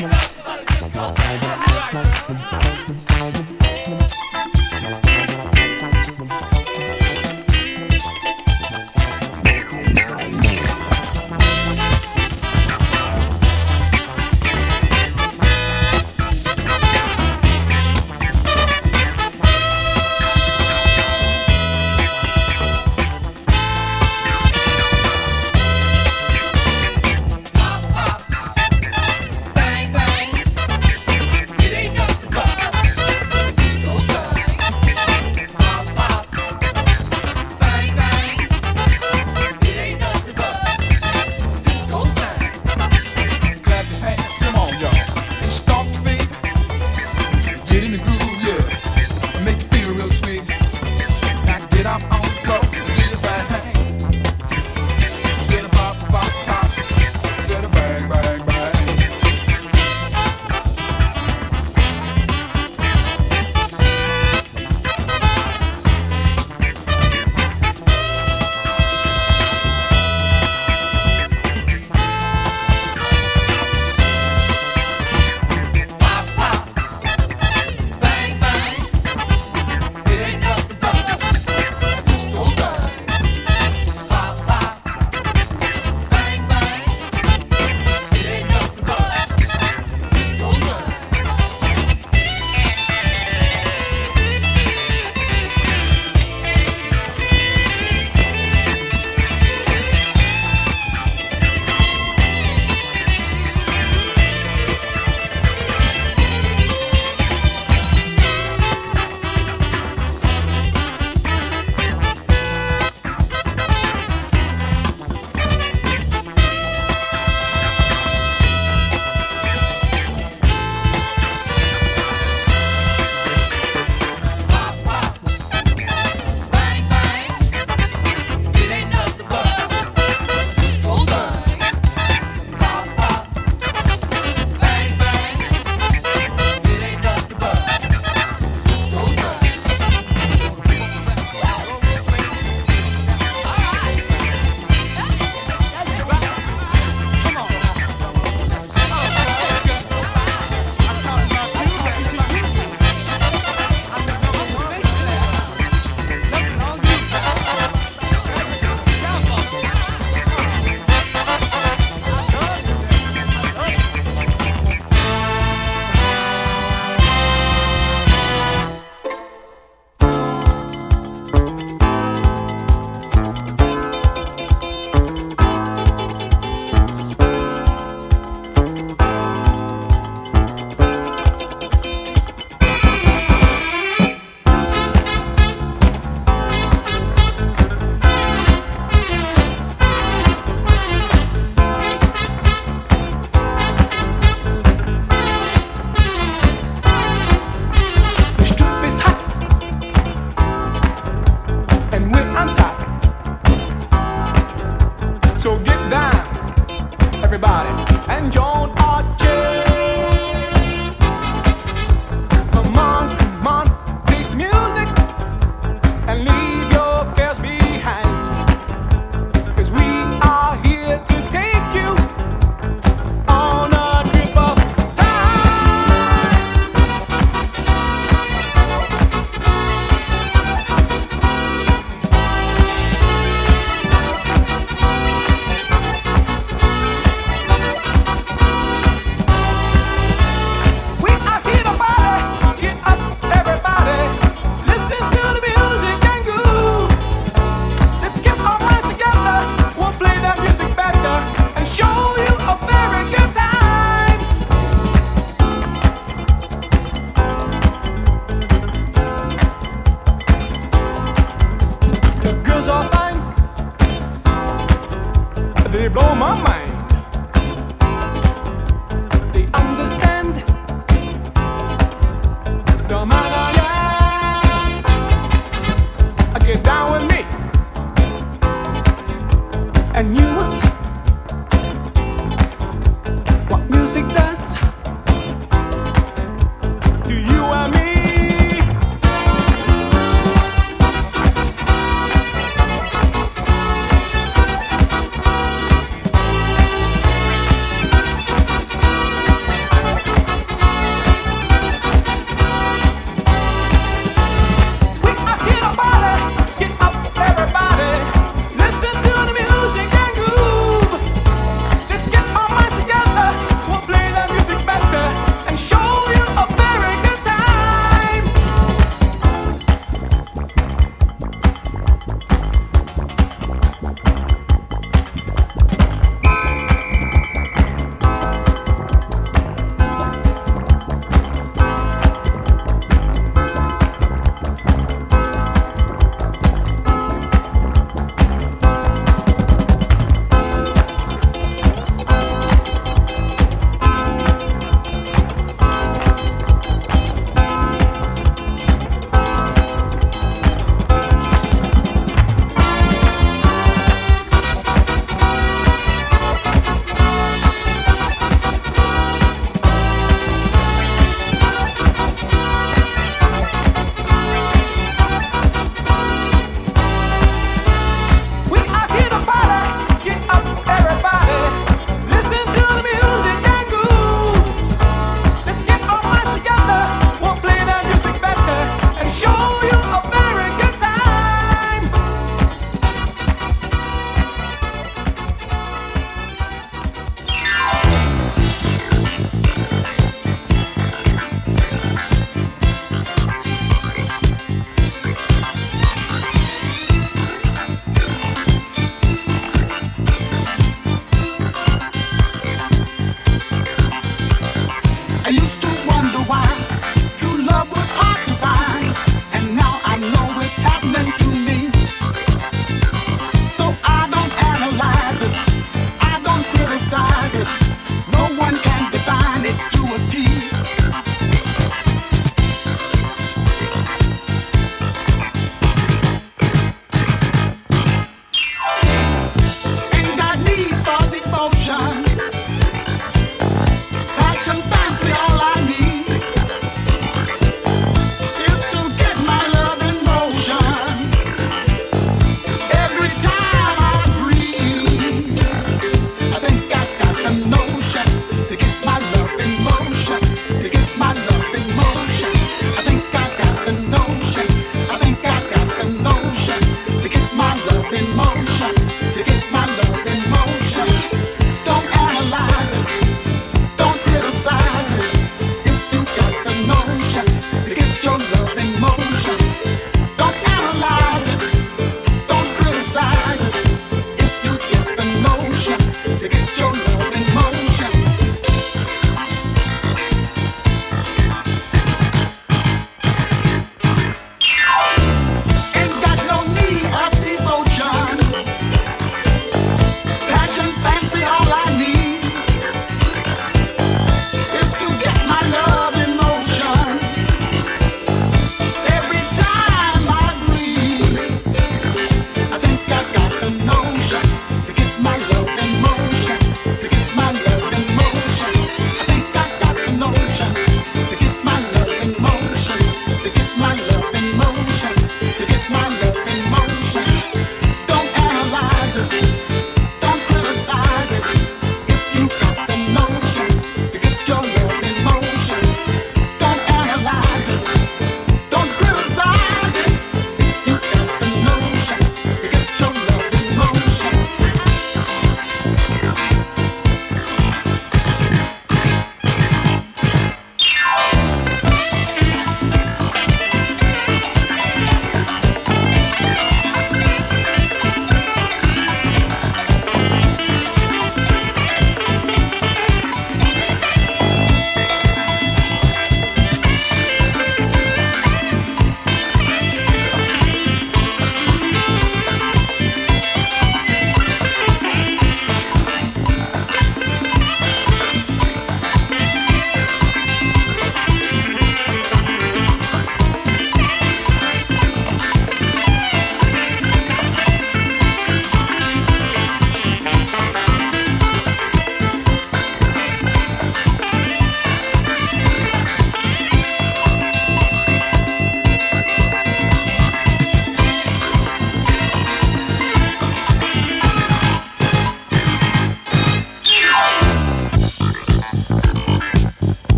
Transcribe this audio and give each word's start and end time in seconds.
Right. 0.00 0.28